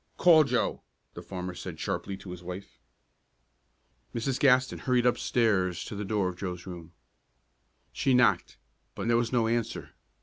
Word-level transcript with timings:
"Call 0.17 0.43
Joe!" 0.45 0.81
the 1.13 1.21
farmer 1.21 1.53
said 1.53 1.79
sharply 1.79 2.17
to 2.17 2.31
his 2.31 2.41
wife. 2.41 2.79
Mrs. 4.15 4.39
Gaston 4.39 4.79
hurried 4.79 5.05
upstairs 5.05 5.85
to 5.85 5.95
the 5.95 6.03
door 6.03 6.27
of 6.29 6.37
Joe's 6.37 6.65
room. 6.65 6.91
She 7.93 8.15
knocked, 8.15 8.57
but 8.95 9.07
there 9.07 9.15
was 9.15 9.31
no 9.31 9.47
answer. 9.47 9.91